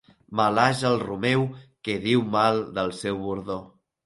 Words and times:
Malhaja 0.37 0.87
el 0.89 0.97
romeu 1.03 1.45
que 1.89 1.99
diu 2.07 2.25
mal 2.39 2.63
del 2.79 2.91
seu 3.03 3.23
bordó. 3.29 3.61